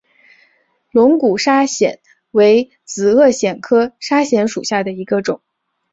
[0.89, 1.99] 龙骨砂藓
[2.31, 5.41] 为紫萼藓科砂藓属下的一个种。